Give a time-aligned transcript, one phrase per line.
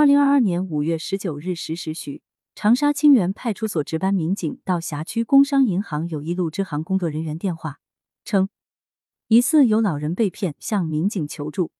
[0.00, 2.22] 二零二二年五月十九日十时许，
[2.54, 7.80] 长沙清源派出所值班民警到辖区工商银行友谊路支行工作人员电话，
[8.24, 8.48] 称
[9.28, 11.70] 疑似有老人被骗，向民警求助。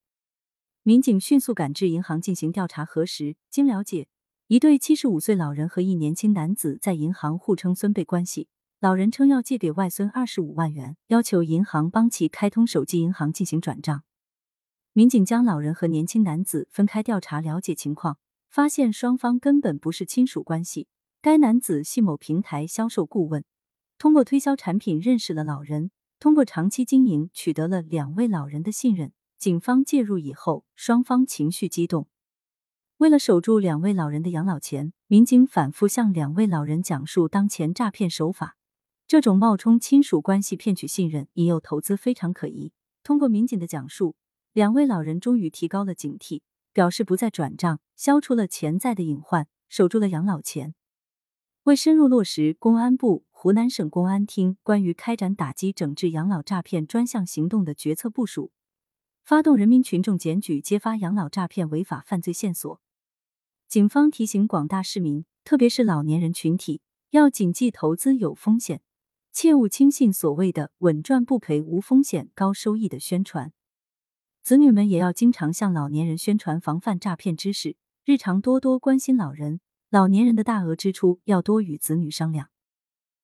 [0.83, 4.07] 民警迅速赶至银行进行调查核实，经了解，
[4.49, 8.49] 一对七十五岁老人和一年轻男子在银行互称孙辈关系。
[8.81, 14.03] 老人称要借给外孙二十五万元，要求银行帮其开通手机银行进行转账。
[15.01, 18.19] 民警将老人和年轻男子分开调查了解情况，
[18.51, 20.89] 发现双方根本不是亲属关系。
[21.23, 23.43] 该男子系某平台销售顾问，
[23.97, 29.15] 通过推销产品认识了老人，通过长期经营取得了两位老人的信任。
[29.39, 32.07] 警方介入以后，双方情绪激动，
[32.99, 38.59] 为了守住两位老人的养老钱，民警反复向两位老人讲述当前诈骗手法。
[39.07, 42.75] 这种冒充亲属关系骗取信任、引诱投资非常可疑。
[43.03, 44.15] 通过民警的讲述，
[44.61, 46.43] 两位老人终于提高了警惕，
[46.75, 50.75] 表示不再转账，消除了潜在的隐患，守住了养老钱。
[51.63, 58.53] 为深入落实公安部、湖南省公安厅关于开展打击整治养老诈骗专项行动的决策部署，
[59.25, 62.83] 发动人民群众检举揭发养老诈骗违法犯罪线索。
[63.67, 68.83] 警方提醒广大市民，特别是老年人群体，要谨记投资有风险。
[69.33, 73.55] 切勿轻信所谓的稳赚不赔、无风险高收益的宣传。
[74.43, 79.61] 子女们也要经常向老年人宣传防范诈骗知识，日常多多关心老人。
[79.91, 82.49] 老年人的大额支出要多与子女商量。